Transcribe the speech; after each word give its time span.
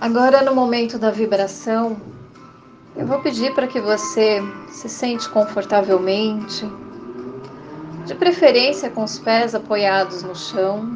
Agora, 0.00 0.40
no 0.40 0.54
momento 0.54 0.98
da 0.98 1.10
vibração, 1.10 2.00
eu 2.96 3.06
vou 3.06 3.20
pedir 3.20 3.54
para 3.54 3.66
que 3.66 3.78
você 3.78 4.40
se 4.70 4.88
sente 4.88 5.28
confortavelmente, 5.28 6.66
de 8.06 8.14
preferência 8.14 8.88
com 8.88 9.04
os 9.04 9.18
pés 9.18 9.54
apoiados 9.54 10.22
no 10.22 10.34
chão. 10.34 10.88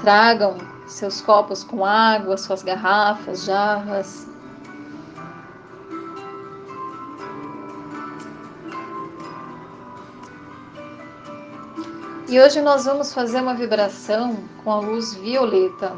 Tragam 0.00 0.56
seus 0.86 1.20
copos 1.20 1.64
com 1.64 1.84
água, 1.84 2.36
suas 2.36 2.62
garrafas, 2.62 3.46
jarras. 3.46 4.28
E 12.28 12.40
hoje 12.40 12.62
nós 12.62 12.84
vamos 12.84 13.12
fazer 13.12 13.40
uma 13.40 13.54
vibração 13.54 14.36
com 14.62 14.70
a 14.70 14.78
luz 14.78 15.14
violeta. 15.14 15.92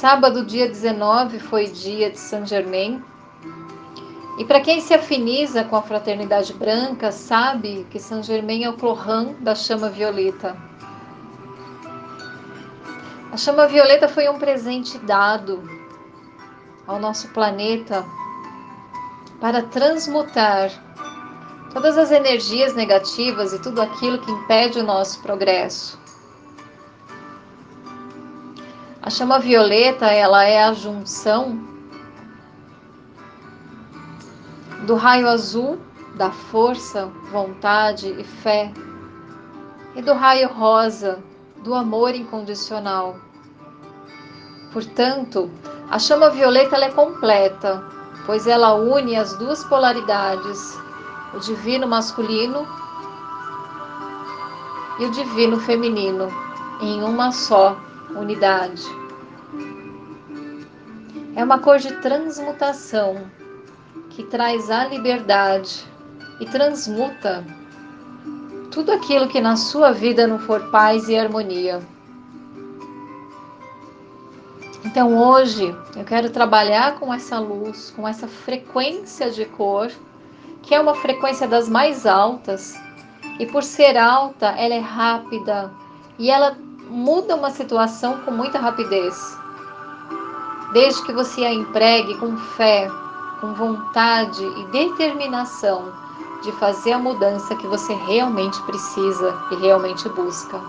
Sábado, 0.00 0.46
dia 0.46 0.66
19, 0.66 1.38
foi 1.38 1.66
dia 1.66 2.10
de 2.10 2.18
Saint 2.18 2.46
Germain. 2.48 3.04
E 4.38 4.44
para 4.46 4.62
quem 4.62 4.80
se 4.80 4.94
afiniza 4.94 5.62
com 5.62 5.76
a 5.76 5.82
fraternidade 5.82 6.54
branca, 6.54 7.12
sabe 7.12 7.86
que 7.90 8.00
Saint 8.00 8.24
Germain 8.24 8.64
é 8.64 8.70
o 8.70 8.78
clohan 8.78 9.34
da 9.40 9.54
chama 9.54 9.90
violeta. 9.90 10.56
A 13.30 13.36
chama 13.36 13.68
violeta 13.68 14.08
foi 14.08 14.26
um 14.26 14.38
presente 14.38 14.96
dado 15.00 15.62
ao 16.86 16.98
nosso 16.98 17.28
planeta 17.28 18.02
para 19.38 19.64
transmutar 19.64 20.70
todas 21.74 21.98
as 21.98 22.10
energias 22.10 22.74
negativas 22.74 23.52
e 23.52 23.60
tudo 23.60 23.82
aquilo 23.82 24.18
que 24.18 24.30
impede 24.30 24.78
o 24.78 24.82
nosso 24.82 25.20
progresso. 25.20 26.00
A 29.02 29.08
chama 29.08 29.38
violeta, 29.38 30.06
ela 30.08 30.44
é 30.44 30.62
a 30.62 30.74
junção 30.74 31.58
do 34.86 34.94
raio 34.94 35.26
azul 35.26 35.80
da 36.16 36.30
força, 36.30 37.06
vontade 37.32 38.08
e 38.08 38.22
fé 38.22 38.70
e 39.96 40.02
do 40.02 40.12
raio 40.12 40.50
rosa 40.52 41.18
do 41.64 41.74
amor 41.74 42.14
incondicional. 42.14 43.16
Portanto, 44.70 45.50
a 45.90 45.98
chama 45.98 46.28
violeta 46.28 46.76
é 46.76 46.90
completa, 46.90 47.82
pois 48.26 48.46
ela 48.46 48.74
une 48.74 49.16
as 49.16 49.32
duas 49.38 49.64
polaridades, 49.64 50.78
o 51.34 51.38
divino 51.38 51.88
masculino 51.88 52.66
e 54.98 55.06
o 55.06 55.10
divino 55.10 55.58
feminino, 55.58 56.28
em 56.82 57.02
uma 57.02 57.32
só 57.32 57.78
unidade. 58.18 58.82
É 61.36 61.44
uma 61.44 61.58
cor 61.58 61.78
de 61.78 61.94
transmutação 62.00 63.24
que 64.10 64.24
traz 64.24 64.70
a 64.70 64.84
liberdade 64.84 65.84
e 66.40 66.46
transmuta 66.46 67.44
tudo 68.70 68.92
aquilo 68.92 69.28
que 69.28 69.40
na 69.40 69.56
sua 69.56 69.92
vida 69.92 70.26
não 70.26 70.38
for 70.38 70.70
paz 70.70 71.08
e 71.08 71.16
harmonia. 71.16 71.80
Então 74.84 75.16
hoje 75.16 75.74
eu 75.96 76.04
quero 76.04 76.30
trabalhar 76.30 76.98
com 76.98 77.12
essa 77.12 77.38
luz, 77.38 77.92
com 77.94 78.06
essa 78.08 78.26
frequência 78.26 79.30
de 79.30 79.44
cor, 79.44 79.90
que 80.62 80.74
é 80.74 80.80
uma 80.80 80.94
frequência 80.94 81.46
das 81.46 81.68
mais 81.68 82.06
altas, 82.06 82.74
e 83.38 83.46
por 83.46 83.62
ser 83.62 83.96
alta, 83.96 84.48
ela 84.48 84.74
é 84.74 84.80
rápida 84.80 85.70
e 86.18 86.30
ela 86.30 86.56
muda 86.90 87.36
uma 87.36 87.50
situação 87.50 88.18
com 88.20 88.32
muita 88.32 88.58
rapidez. 88.58 89.38
Desde 90.72 91.02
que 91.04 91.12
você 91.12 91.44
a 91.44 91.52
empregue 91.52 92.18
com 92.18 92.36
fé, 92.36 92.90
com 93.40 93.54
vontade 93.54 94.44
e 94.44 94.64
determinação 94.66 95.92
de 96.42 96.50
fazer 96.52 96.92
a 96.92 96.98
mudança 96.98 97.54
que 97.56 97.66
você 97.66 97.94
realmente 97.94 98.60
precisa 98.62 99.34
e 99.52 99.56
realmente 99.56 100.08
busca. 100.08 100.60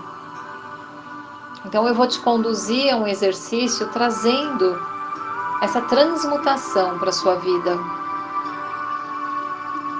Então 1.64 1.86
eu 1.88 1.94
vou 1.94 2.06
te 2.06 2.20
conduzir 2.20 2.92
a 2.92 2.96
um 2.96 3.06
exercício 3.06 3.88
trazendo 3.88 4.80
essa 5.60 5.80
transmutação 5.82 6.98
para 6.98 7.12
sua 7.12 7.36
vida. 7.36 7.78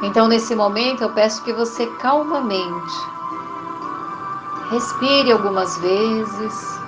Então 0.03 0.28
nesse 0.28 0.55
momento 0.55 1.03
eu 1.03 1.12
peço 1.12 1.43
que 1.43 1.53
você 1.53 1.87
calmamente 1.99 3.22
Respire 4.72 5.31
algumas 5.31 5.77
vezes. 5.77 6.81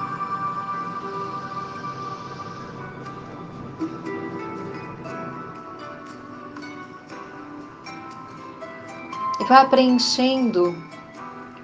E 9.38 9.44
vá 9.44 9.66
preenchendo 9.66 10.74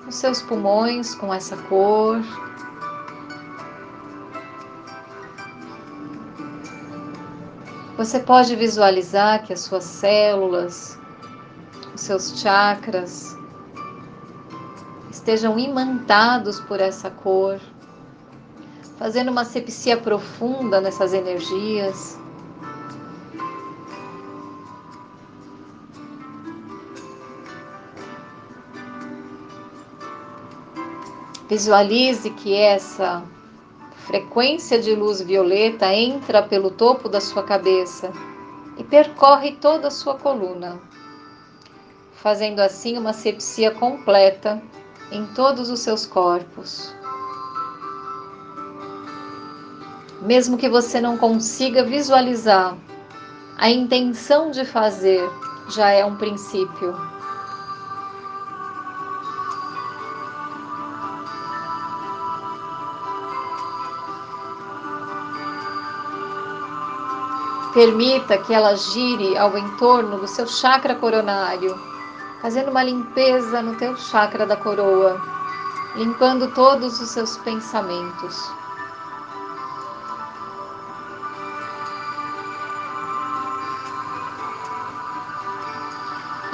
os 0.07 0.15
seus 0.15 0.43
pulmões 0.43 1.15
com 1.15 1.33
essa 1.33 1.57
cor. 1.57 2.21
Você 7.97 8.21
pode 8.21 8.55
visualizar 8.57 9.43
que 9.47 9.55
as 9.55 9.61
suas 9.61 9.85
células, 9.85 10.99
os 11.95 12.01
seus 12.03 12.39
chakras, 12.39 13.40
estejam 15.31 15.57
imantados 15.61 16.59
por 16.59 16.81
essa 16.81 17.09
cor, 17.09 17.61
fazendo 18.99 19.31
uma 19.31 19.45
sepsia 19.45 19.97
profunda 19.97 20.81
nessas 20.81 21.15
energias. 21.15 22.19
Visualize 31.49 32.29
que 32.31 32.53
essa 32.57 33.23
frequência 34.07 34.81
de 34.81 34.97
luz 34.97 35.21
violeta 35.21 35.95
entra 35.95 36.43
pelo 36.43 36.73
topo 36.73 37.09
da 37.09 37.21
sua 37.21 37.45
cabeça 37.45 38.11
e 38.77 38.83
percorre 38.83 39.53
toda 39.53 39.87
a 39.87 39.93
sua 39.93 40.17
coluna, 40.17 40.81
fazendo 42.15 42.59
assim 42.59 42.99
uma 42.99 43.13
sepsia 43.13 43.71
completa 43.71 44.61
em 45.11 45.27
todos 45.27 45.71
os 45.71 45.81
seus 45.81 46.07
corpos. 46.07 46.95
Mesmo 50.23 50.57
que 50.57 50.69
você 50.69 51.01
não 51.01 51.17
consiga 51.17 51.83
visualizar, 51.83 52.77
a 53.57 53.71
intenção 53.71 54.51
de 54.51 54.65
fazer 54.65 55.29
já 55.71 55.91
é 55.91 56.05
um 56.05 56.17
princípio. 56.17 56.95
Permita 67.73 68.37
que 68.39 68.53
ela 68.53 68.75
gire 68.75 69.39
ao 69.39 69.57
entorno 69.57 70.19
do 70.19 70.27
seu 70.27 70.47
chakra 70.47 70.95
coronário 70.95 71.90
fazendo 72.41 72.71
uma 72.71 72.83
limpeza 72.83 73.61
no 73.61 73.77
teu 73.77 73.97
chakra 73.97 74.47
da 74.47 74.57
coroa, 74.57 75.21
limpando 75.97 76.49
todos 76.55 77.01
os 77.01 77.11
seus 77.11 77.37
pensamentos. 77.39 78.51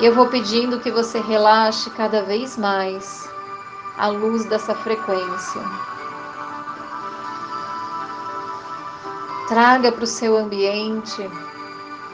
Eu 0.01 0.15
vou 0.15 0.27
pedindo 0.27 0.81
que 0.81 0.91
você 0.91 1.21
relaxe 1.21 1.89
cada 1.91 2.23
vez 2.23 2.57
mais 2.57 3.31
a 3.97 4.09
luz 4.09 4.45
dessa 4.45 4.75
frequência. 4.75 5.63
Traga 9.49 9.93
para 9.93 10.05
o 10.05 10.07
seu 10.07 10.37
ambiente 10.37 11.31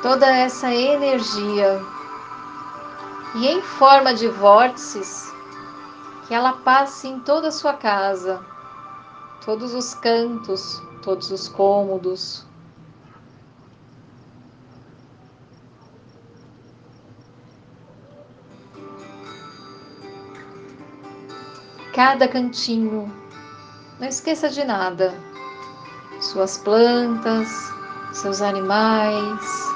toda 0.03 0.27
essa 0.27 0.73
energia 0.73 1.83
e 3.34 3.46
em 3.46 3.62
forma 3.62 4.12
de 4.14 4.29
vórtices, 4.29 5.32
que 6.26 6.34
ela 6.34 6.52
passe 6.52 7.08
em 7.08 7.20
toda 7.20 7.49
a 7.49 7.52
sua 7.52 7.75
casa, 7.75 8.44
todos 9.44 9.75
os 9.75 9.94
cantos, 9.94 10.82
todos 11.02 11.31
os 11.31 11.49
cômodos. 11.49 12.46
Cada 21.94 22.26
cantinho, 22.26 23.12
não 24.00 24.08
esqueça 24.08 24.49
de 24.49 24.64
nada. 24.64 25.14
Suas 26.20 26.56
plantas, 26.56 27.49
seus 28.12 28.40
animais, 28.40 29.72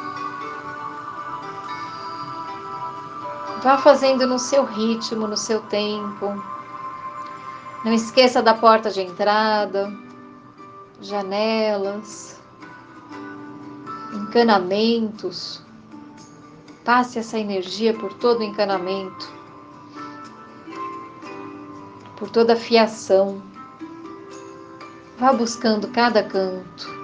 Vá 3.66 3.78
fazendo 3.78 4.28
no 4.28 4.38
seu 4.38 4.64
ritmo, 4.64 5.26
no 5.26 5.36
seu 5.36 5.60
tempo. 5.60 6.40
Não 7.84 7.92
esqueça 7.92 8.40
da 8.40 8.54
porta 8.54 8.92
de 8.92 9.00
entrada, 9.00 9.92
janelas, 11.00 12.40
encanamentos. 14.14 15.60
Passe 16.84 17.18
essa 17.18 17.40
energia 17.40 17.92
por 17.92 18.12
todo 18.12 18.38
o 18.38 18.44
encanamento, 18.44 19.28
por 22.16 22.30
toda 22.30 22.52
a 22.52 22.56
fiação. 22.56 23.42
Vá 25.18 25.32
buscando 25.32 25.88
cada 25.88 26.22
canto. 26.22 26.95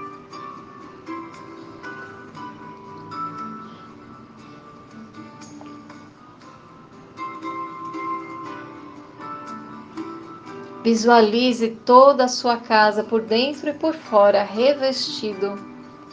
Visualize 10.82 11.68
toda 11.86 12.24
a 12.24 12.28
sua 12.28 12.56
casa 12.56 13.04
por 13.04 13.20
dentro 13.20 13.70
e 13.70 13.72
por 13.72 13.94
fora 13.94 14.42
revestido 14.42 15.54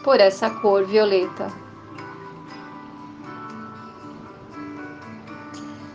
por 0.03 0.19
essa 0.19 0.47
cor 0.49 0.85
violeta. 0.85 1.51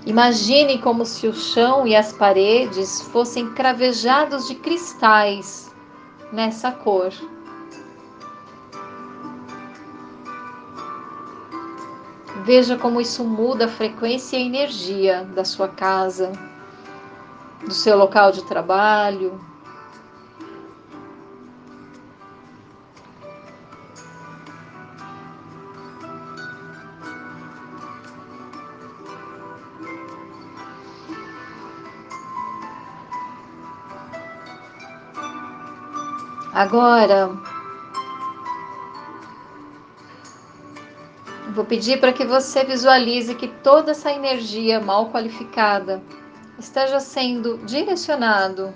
Imagine 0.04 0.78
como 0.78 1.06
se 1.06 1.28
o 1.28 1.32
chão 1.32 1.86
e 1.86 1.94
as 1.94 2.12
paredes 2.12 3.00
fossem 3.12 3.54
cravejados 3.54 4.48
de 4.48 4.56
cristais 4.56 5.72
nessa 6.32 6.72
cor. 6.72 7.12
Veja 12.44 12.76
como 12.76 13.00
isso 13.00 13.24
muda 13.24 13.66
a 13.66 13.68
frequência 13.68 14.36
e 14.36 14.42
a 14.42 14.46
energia 14.46 15.24
da 15.32 15.44
sua 15.44 15.68
casa 15.68 16.32
do 17.66 17.74
seu 17.74 17.96
local 17.96 18.30
de 18.32 18.44
trabalho. 18.44 19.40
Agora, 36.54 37.30
vou 41.52 41.64
pedir 41.64 41.98
para 41.98 42.12
que 42.12 42.24
você 42.24 42.64
visualize 42.64 43.34
que 43.34 43.48
toda 43.48 43.90
essa 43.90 44.12
energia 44.12 44.80
mal 44.80 45.10
qualificada 45.10 46.00
esteja 46.64 46.98
sendo 46.98 47.58
direcionado 47.58 48.72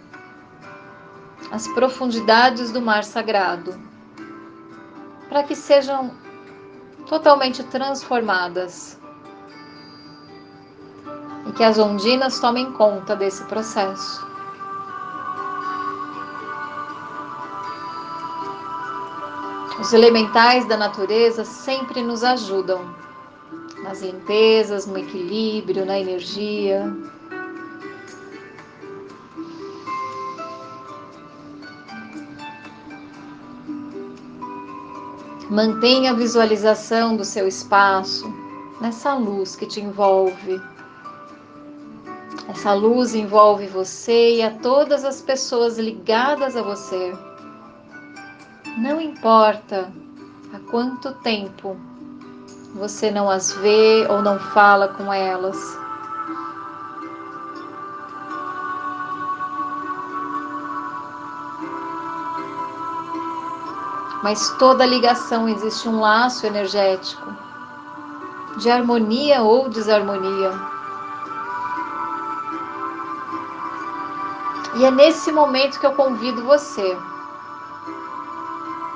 às 1.50 1.66
profundidades 1.68 2.70
do 2.70 2.82
mar 2.82 3.02
sagrado, 3.02 3.80
para 5.28 5.42
que 5.42 5.56
sejam 5.56 6.12
totalmente 7.06 7.64
transformadas 7.64 8.98
e 11.46 11.52
que 11.52 11.64
as 11.64 11.78
ondinas 11.78 12.38
tomem 12.38 12.70
conta 12.72 13.16
desse 13.16 13.42
processo. 13.44 14.26
Os 19.80 19.92
elementais 19.94 20.66
da 20.66 20.76
natureza 20.76 21.44
sempre 21.44 22.02
nos 22.02 22.22
ajudam 22.22 22.94
nas 23.82 24.02
limpezas, 24.02 24.86
no 24.86 24.98
equilíbrio, 24.98 25.86
na 25.86 25.98
energia. 25.98 26.84
Mantenha 35.50 36.10
a 36.10 36.14
visualização 36.14 37.16
do 37.16 37.24
seu 37.24 37.48
espaço 37.48 38.30
nessa 38.82 39.14
luz 39.14 39.56
que 39.56 39.64
te 39.64 39.80
envolve. 39.80 40.60
Essa 42.48 42.74
luz 42.74 43.14
envolve 43.14 43.66
você 43.66 44.36
e 44.36 44.42
a 44.42 44.50
todas 44.50 45.06
as 45.06 45.22
pessoas 45.22 45.78
ligadas 45.78 46.54
a 46.54 46.60
você. 46.60 47.16
Não 48.76 49.00
importa 49.00 49.90
há 50.52 50.58
quanto 50.70 51.14
tempo 51.14 51.76
você 52.74 53.10
não 53.10 53.30
as 53.30 53.50
vê 53.52 54.06
ou 54.10 54.20
não 54.20 54.38
fala 54.38 54.88
com 54.88 55.10
elas. 55.10 55.56
Mas 64.22 64.50
toda 64.58 64.84
ligação 64.84 65.48
existe 65.48 65.88
um 65.88 66.00
laço 66.00 66.46
energético 66.46 67.32
de 68.56 68.68
harmonia 68.68 69.42
ou 69.42 69.68
desarmonia. 69.68 70.52
E 74.76 74.84
é 74.84 74.90
nesse 74.90 75.30
momento 75.30 75.78
que 75.78 75.86
eu 75.86 75.92
convido 75.92 76.42
você 76.44 76.96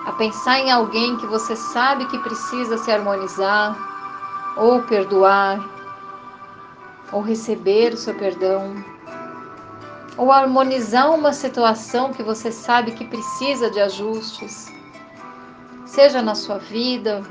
a 0.07 0.13
pensar 0.13 0.59
em 0.59 0.71
alguém 0.71 1.17
que 1.17 1.27
você 1.27 1.55
sabe 1.55 2.07
que 2.07 2.19
precisa 2.19 2.77
se 2.77 2.91
harmonizar, 2.91 3.77
ou 4.57 4.83
perdoar, 4.83 5.61
ou 7.13 7.23
receber 7.23 7.95
o 7.95 7.97
seu 7.97 8.15
perdão, 8.15 8.75
ou 10.17 10.33
harmonizar 10.33 11.11
uma 11.13 11.33
situação 11.33 12.13
que 12.13 12.23
você 12.23 12.51
sabe 12.51 12.93
que 12.93 13.05
precisa 13.05 13.71
de 13.71 13.81
ajustes 13.81 14.73
seja 15.93 16.23
na 16.23 16.35
sua 16.35 16.57
vida 16.57 17.23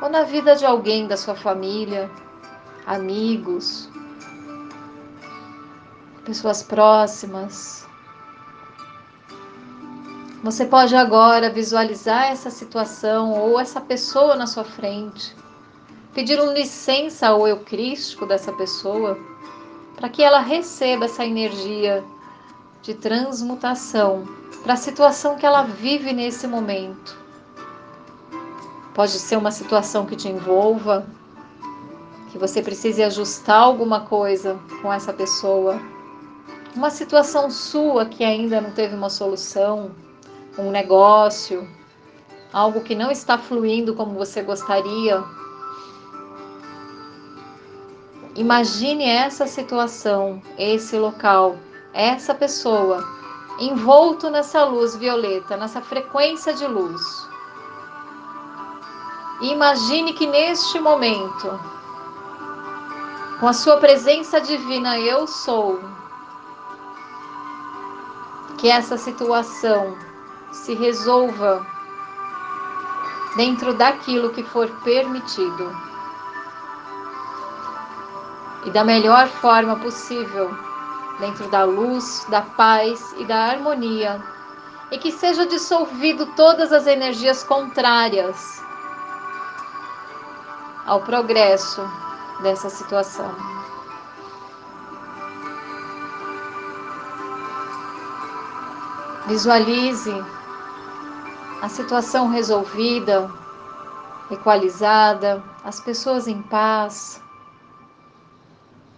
ou 0.00 0.08
na 0.08 0.22
vida 0.22 0.54
de 0.54 0.64
alguém 0.64 1.08
da 1.08 1.16
sua 1.16 1.34
família, 1.34 2.08
amigos, 2.86 3.90
pessoas 6.24 6.62
próximas. 6.62 7.84
Você 10.44 10.64
pode 10.64 10.94
agora 10.94 11.50
visualizar 11.50 12.26
essa 12.26 12.50
situação 12.50 13.32
ou 13.32 13.58
essa 13.58 13.80
pessoa 13.80 14.36
na 14.36 14.46
sua 14.46 14.64
frente, 14.64 15.34
pedir 16.14 16.40
um 16.40 16.52
licença 16.52 17.26
ao 17.26 17.48
eu 17.48 17.64
crístico 17.64 18.26
dessa 18.26 18.52
pessoa, 18.52 19.18
para 19.96 20.08
que 20.08 20.22
ela 20.22 20.38
receba 20.38 21.06
essa 21.06 21.24
energia 21.24 22.04
de 22.80 22.94
transmutação 22.94 24.24
para 24.62 24.74
a 24.74 24.76
situação 24.76 25.34
que 25.34 25.44
ela 25.44 25.64
vive 25.64 26.12
nesse 26.12 26.46
momento. 26.46 27.21
Pode 28.94 29.12
ser 29.12 29.36
uma 29.36 29.50
situação 29.50 30.04
que 30.04 30.14
te 30.14 30.28
envolva, 30.28 31.06
que 32.30 32.38
você 32.38 32.62
precise 32.62 33.02
ajustar 33.02 33.60
alguma 33.60 34.00
coisa 34.00 34.58
com 34.80 34.92
essa 34.92 35.12
pessoa. 35.12 35.80
Uma 36.74 36.90
situação 36.90 37.50
sua 37.50 38.06
que 38.06 38.22
ainda 38.22 38.60
não 38.60 38.70
teve 38.70 38.94
uma 38.94 39.10
solução, 39.10 39.90
um 40.58 40.70
negócio, 40.70 41.66
algo 42.52 42.80
que 42.80 42.94
não 42.94 43.10
está 43.10 43.38
fluindo 43.38 43.94
como 43.94 44.12
você 44.12 44.42
gostaria. 44.42 45.24
Imagine 48.34 49.04
essa 49.04 49.46
situação, 49.46 50.42
esse 50.58 50.98
local, 50.98 51.56
essa 51.92 52.34
pessoa 52.34 53.06
envolto 53.58 54.30
nessa 54.30 54.64
luz 54.64 54.96
violeta, 54.96 55.56
nessa 55.56 55.80
frequência 55.80 56.54
de 56.54 56.66
luz. 56.66 57.31
Imagine 59.42 60.12
que 60.12 60.24
neste 60.24 60.78
momento, 60.78 61.60
com 63.40 63.48
a 63.48 63.52
sua 63.52 63.76
presença 63.78 64.40
divina, 64.40 64.96
eu 65.00 65.26
sou, 65.26 65.80
que 68.56 68.70
essa 68.70 68.96
situação 68.96 69.98
se 70.52 70.74
resolva 70.74 71.66
dentro 73.34 73.74
daquilo 73.74 74.30
que 74.30 74.44
for 74.44 74.70
permitido. 74.84 75.76
E 78.64 78.70
da 78.70 78.84
melhor 78.84 79.26
forma 79.26 79.74
possível, 79.74 80.56
dentro 81.18 81.48
da 81.48 81.64
luz, 81.64 82.24
da 82.28 82.42
paz 82.42 83.12
e 83.18 83.24
da 83.24 83.46
harmonia, 83.46 84.22
e 84.92 84.98
que 84.98 85.10
seja 85.10 85.44
dissolvido 85.46 86.26
todas 86.36 86.72
as 86.72 86.86
energias 86.86 87.42
contrárias 87.42 88.62
ao 90.86 91.00
progresso 91.00 91.82
dessa 92.42 92.68
situação. 92.68 93.34
Visualize 99.26 100.12
a 101.62 101.68
situação 101.68 102.28
resolvida, 102.28 103.30
equalizada, 104.30 105.42
as 105.62 105.78
pessoas 105.80 106.26
em 106.26 106.42
paz, 106.42 107.22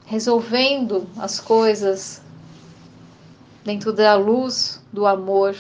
resolvendo 0.07 1.07
as 1.19 1.39
coisas 1.41 2.23
dentro 3.65 3.93
da 3.93 4.15
luz 4.15 4.83
do 4.93 5.07
amor 5.07 5.55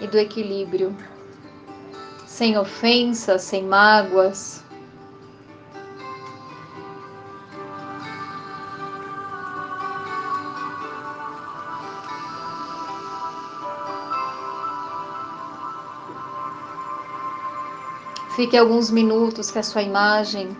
e 0.00 0.06
do 0.06 0.18
equilíbrio, 0.18 0.96
sem 2.26 2.58
ofensas, 2.58 3.42
sem 3.42 3.64
mágoas. 3.64 4.61
Fique 18.34 18.56
alguns 18.56 18.90
minutos 18.90 19.50
com 19.50 19.58
a 19.58 19.62
sua 19.62 19.82
imagem, 19.82 20.56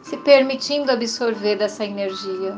se 0.00 0.16
permitindo 0.18 0.92
absorver 0.92 1.56
dessa 1.56 1.84
energia. 1.84 2.56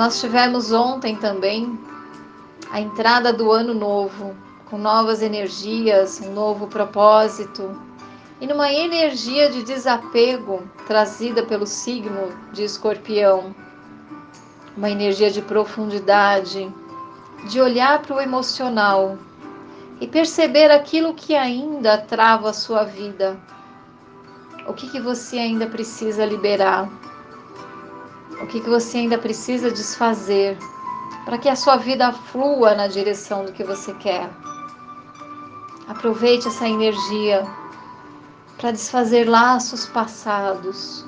Nós 0.00 0.18
tivemos 0.18 0.72
ontem 0.72 1.14
também 1.14 1.78
a 2.70 2.80
entrada 2.80 3.34
do 3.34 3.52
ano 3.52 3.74
novo, 3.74 4.34
com 4.70 4.78
novas 4.78 5.20
energias, 5.20 6.22
um 6.22 6.32
novo 6.32 6.68
propósito 6.68 7.78
e 8.40 8.46
numa 8.46 8.72
energia 8.72 9.50
de 9.50 9.62
desapego 9.62 10.62
trazida 10.86 11.42
pelo 11.42 11.66
signo 11.66 12.32
de 12.50 12.64
Escorpião. 12.64 13.54
Uma 14.74 14.88
energia 14.88 15.30
de 15.30 15.42
profundidade, 15.42 16.74
de 17.50 17.60
olhar 17.60 18.00
para 18.00 18.16
o 18.16 18.20
emocional 18.22 19.18
e 20.00 20.06
perceber 20.06 20.70
aquilo 20.70 21.12
que 21.12 21.34
ainda 21.34 21.98
trava 21.98 22.48
a 22.48 22.54
sua 22.54 22.84
vida. 22.84 23.38
O 24.66 24.72
que, 24.72 24.88
que 24.88 24.98
você 24.98 25.36
ainda 25.36 25.66
precisa 25.66 26.24
liberar? 26.24 26.88
O 28.42 28.46
que, 28.46 28.60
que 28.60 28.70
você 28.70 28.98
ainda 28.98 29.18
precisa 29.18 29.70
desfazer 29.70 30.56
para 31.24 31.38
que 31.38 31.48
a 31.48 31.56
sua 31.56 31.76
vida 31.76 32.12
flua 32.12 32.74
na 32.74 32.86
direção 32.86 33.44
do 33.44 33.52
que 33.52 33.62
você 33.62 33.92
quer? 33.94 34.30
Aproveite 35.86 36.48
essa 36.48 36.68
energia 36.68 37.46
para 38.56 38.70
desfazer 38.70 39.28
laços 39.28 39.86
passados 39.86 41.04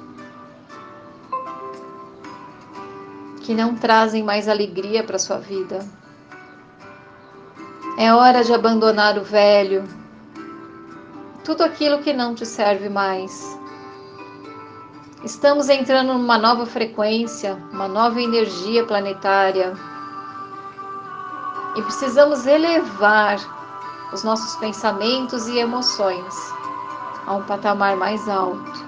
que 3.42 3.54
não 3.54 3.74
trazem 3.74 4.22
mais 4.22 4.48
alegria 4.48 5.02
para 5.02 5.18
sua 5.18 5.38
vida. 5.38 5.86
É 7.98 8.12
hora 8.12 8.42
de 8.42 8.52
abandonar 8.52 9.18
o 9.18 9.22
velho, 9.22 9.84
tudo 11.44 11.62
aquilo 11.62 12.02
que 12.02 12.12
não 12.12 12.34
te 12.34 12.46
serve 12.46 12.88
mais. 12.88 13.62
Estamos 15.25 15.69
entrando 15.69 16.14
numa 16.14 16.37
nova 16.37 16.67
frequência, 16.67 17.57
uma 17.73 17.87
nova 17.87 18.21
energia 18.21 18.85
planetária. 18.85 19.73
E 21.76 21.83
precisamos 21.83 22.45
elevar 22.45 23.38
os 24.12 24.25
nossos 24.25 24.57
pensamentos 24.57 25.47
e 25.47 25.59
emoções 25.59 26.35
a 27.25 27.35
um 27.35 27.45
patamar 27.45 27.97
mais 27.97 28.29
alto. 28.29 28.85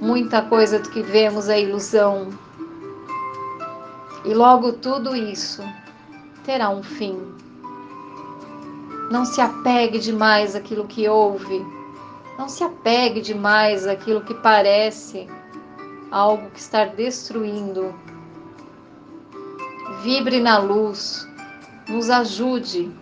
Muita 0.00 0.42
coisa 0.42 0.80
do 0.80 0.90
que 0.90 1.02
vemos 1.02 1.48
é 1.48 1.62
ilusão. 1.62 2.30
E 4.24 4.34
logo 4.34 4.72
tudo 4.72 5.14
isso 5.14 5.62
terá 6.42 6.70
um 6.70 6.82
fim. 6.82 7.22
Não 9.12 9.24
se 9.24 9.40
apegue 9.40 10.00
demais 10.00 10.56
àquilo 10.56 10.88
que 10.88 11.08
ouve 11.08 11.75
não 12.38 12.48
se 12.48 12.62
apegue 12.62 13.20
demais 13.20 13.86
àquilo 13.86 14.20
que 14.22 14.34
parece 14.34 15.26
algo 16.10 16.50
que 16.50 16.60
está 16.60 16.84
destruindo. 16.84 17.94
Vibre 20.02 20.40
na 20.40 20.58
luz, 20.58 21.26
nos 21.88 22.10
ajude 22.10 22.92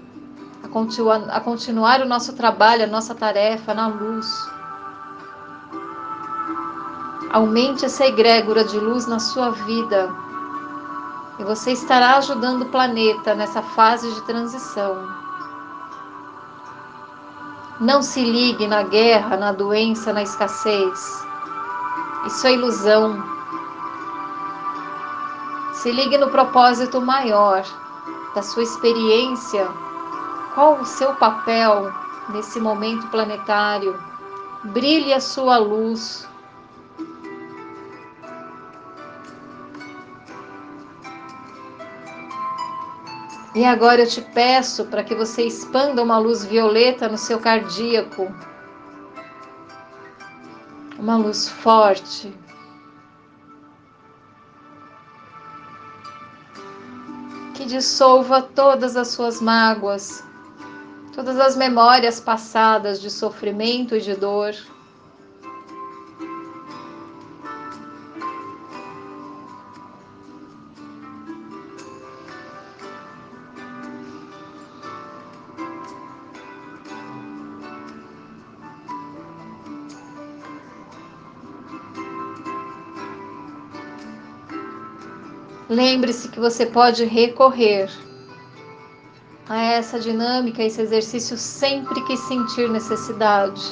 a 0.63 0.69
continuar, 0.69 1.29
a 1.31 1.41
continuar 1.41 2.01
o 2.01 2.07
nosso 2.07 2.35
trabalho, 2.35 2.85
a 2.85 2.87
nossa 2.87 3.15
tarefa 3.15 3.75
na 3.75 3.89
luz. 3.89 4.27
Aumente 7.33 7.85
essa 7.85 8.07
egrégora 8.07 8.65
de 8.65 8.79
luz 8.79 9.07
na 9.07 9.19
sua 9.19 9.51
vida 9.51 10.09
e 11.39 11.45
você 11.45 11.73
estará 11.73 12.17
ajudando 12.17 12.63
o 12.63 12.71
planeta 12.71 13.35
nessa 13.35 13.61
fase 13.61 14.13
de 14.15 14.23
transição. 14.23 15.09
Não 17.81 18.03
se 18.03 18.23
ligue 18.23 18.67
na 18.67 18.85
guerra, 18.85 19.37
na 19.37 19.51
doença, 19.51 20.13
na 20.13 20.23
escassez. 20.23 21.27
Isso 22.27 22.47
é 22.47 22.53
ilusão. 22.53 23.23
Se 25.73 25.91
ligue 25.91 26.17
no 26.17 26.31
propósito 26.31 27.01
maior 27.01 27.65
da 28.35 28.43
sua 28.43 28.63
experiência. 28.63 29.69
Qual 30.55 30.81
o 30.81 30.85
seu 30.85 31.15
papel 31.15 31.93
nesse 32.29 32.61
momento 32.61 33.09
planetário? 33.09 33.99
Brilhe 34.63 35.13
a 35.13 35.21
sua 35.21 35.59
luz 35.59 36.29
E 43.55 43.65
agora 43.65 44.03
eu 44.03 44.07
te 44.09 44.21
peço 44.21 44.85
para 44.87 45.05
que 45.05 45.15
você 45.15 45.45
expanda 45.47 46.03
uma 46.03 46.19
luz 46.19 46.45
violeta 46.45 47.09
no 47.09 47.17
seu 47.17 47.39
cardíaco. 47.39 48.27
Uma 50.99 51.17
luz 51.17 51.49
forte. 51.49 52.37
Que 57.55 57.65
dissolva 57.65 58.43
todas 58.43 58.97
as 58.97 59.09
suas 59.09 59.41
mágoas, 59.41 60.25
todas 61.15 61.39
as 61.39 61.57
memórias 61.57 62.19
passadas 62.19 63.01
de 63.01 63.09
sofrimento 63.09 63.95
e 63.95 64.01
de 64.01 64.17
dor. 64.17 64.53
Lembre-se 85.69 86.29
que 86.29 86.39
você 86.39 86.67
pode 86.67 87.05
recorrer 87.05 87.91
a 89.49 89.63
essa 89.63 89.99
dinâmica, 89.99 90.63
esse 90.63 90.81
exercício 90.81 91.37
sempre 91.37 92.03
que 92.05 92.17
sentir 92.17 92.69
necessidade. 92.69 93.63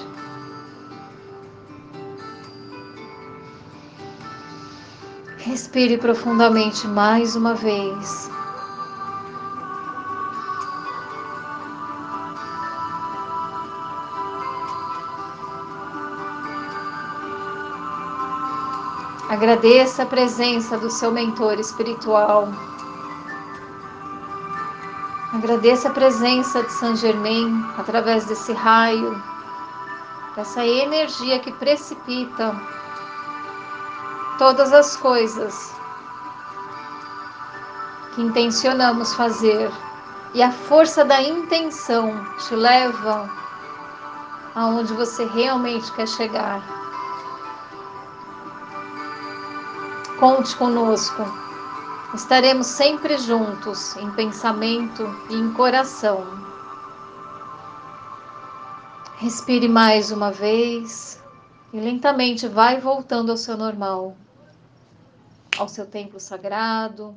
Respire 5.39 5.99
profundamente 5.99 6.87
mais 6.87 7.37
uma 7.37 7.55
vez. 7.55 8.31
Agradeça 19.33 20.03
a 20.03 20.07
presença 20.07 20.77
do 20.77 20.91
seu 20.91 21.11
mentor 21.11 21.59
espiritual. 21.59 22.49
Agradeça 25.33 25.89
a 25.89 25.91
presença 25.91 26.63
de 26.63 26.71
Saint 26.71 26.97
Germain 26.97 27.65
através 27.79 28.27
desse 28.27 28.53
raio, 28.53 29.23
dessa 30.37 30.67
energia 30.67 31.39
que 31.39 31.51
precipita 31.51 32.55
todas 34.37 34.71
as 34.71 34.97
coisas 34.99 35.75
que 38.15 38.21
intencionamos 38.21 39.15
fazer. 39.15 39.73
E 40.35 40.43
a 40.43 40.53
força 40.53 41.07
da 41.07 41.23
intenção 41.23 42.23
te 42.37 42.55
leva 42.55 43.31
aonde 44.55 44.93
você 44.93 45.25
realmente 45.25 45.91
quer 45.93 46.07
chegar. 46.07 46.83
Conte 50.23 50.55
conosco. 50.55 51.21
Estaremos 52.15 52.69
sempre 52.69 53.19
juntos 53.19 53.97
em 53.97 54.09
pensamento 54.13 55.03
e 55.29 55.35
em 55.35 55.53
coração. 55.53 56.25
Respire 59.17 59.67
mais 59.67 60.13
uma 60.13 60.31
vez 60.31 61.21
e 61.73 61.81
lentamente 61.81 62.47
vai 62.47 62.79
voltando 62.81 63.33
ao 63.33 63.37
seu 63.37 63.57
normal, 63.57 64.17
ao 65.59 65.69
seu 65.69 65.87
templo 65.87 66.21
sagrado, 66.21 67.17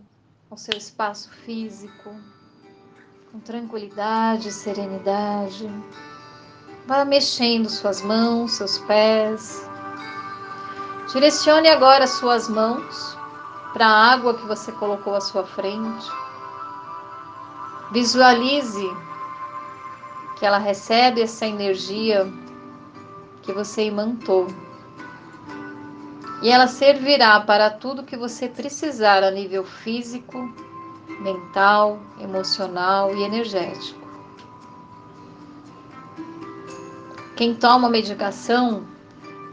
ao 0.50 0.58
seu 0.58 0.76
espaço 0.76 1.30
físico, 1.46 2.10
com 3.32 3.40
tranquilidade 3.40 4.48
e 4.48 4.52
serenidade. 4.52 5.70
Vá 6.88 7.06
mexendo 7.06 7.70
suas 7.70 8.02
mãos, 8.02 8.54
seus 8.54 8.80
pés. 8.80 9.75
Direcione 11.08 11.68
agora 11.70 12.08
suas 12.08 12.50
mãos 12.50 13.18
para 13.74 13.86
a 13.86 14.12
água 14.14 14.34
que 14.34 14.46
você 14.46 14.72
colocou 14.72 15.16
à 15.16 15.22
sua 15.22 15.46
frente. 15.46 16.10
Visualize 17.92 18.90
que 20.36 20.46
ela 20.46 20.58
recebe 20.58 21.22
essa 21.22 21.46
energia 21.46 22.28
que 23.44 23.54
você 23.54 23.86
imantou. 23.86 24.48
E 26.42 26.50
ela 26.50 26.68
servirá 26.68 27.40
para 27.40 27.70
tudo 27.70 28.04
que 28.04 28.18
você 28.18 28.48
precisar 28.48 29.24
a 29.24 29.32
nível 29.32 29.64
físico, 29.64 30.38
mental, 31.22 32.00
emocional 32.20 33.16
e 33.16 33.24
energético. 33.24 34.06
Quem 37.36 37.54
toma 37.54 37.90
medicação 37.90 38.95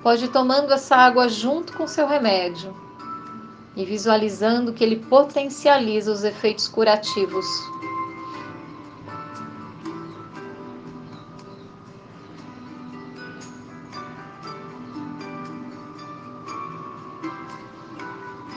pode 0.02 0.25
ir 0.25 0.28
tomando 0.28 0.73
essa 0.73 0.97
água 0.97 1.28
junto 1.28 1.73
com 1.75 1.87
seu 1.87 2.06
remédio 2.06 2.75
e 3.76 3.85
visualizando 3.85 4.73
que 4.73 4.82
ele 4.82 4.97
potencializa 4.97 6.12
os 6.12 6.25
efeitos 6.25 6.68
curativos. 6.68 7.47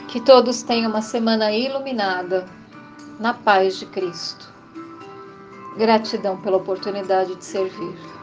Que 0.08 0.20
todos 0.20 0.62
tenham 0.62 0.90
uma 0.90 1.02
semana 1.02 1.52
iluminada 1.52 2.46
na 3.20 3.34
paz 3.34 3.78
de 3.78 3.86
Cristo. 3.86 4.52
Gratidão 5.76 6.40
pela 6.40 6.56
oportunidade 6.56 7.34
de 7.34 7.44
servir. 7.44 8.15